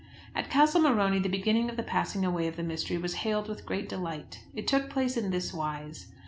At 0.33 0.49
Castle 0.49 0.81
Morony 0.81 1.19
the 1.19 1.29
beginning 1.29 1.69
of 1.69 1.77
the 1.77 1.83
passing 1.83 2.25
away 2.25 2.47
of 2.47 2.55
the 2.55 2.63
mystery 2.63 2.97
was 2.97 3.13
hailed 3.21 3.47
with 3.47 3.67
great 3.67 3.87
delight. 3.87 4.43
It 4.55 4.65
took 4.65 4.89
place 4.89 5.15
in 5.15 5.29
this 5.29 5.53
wise. 5.53 6.07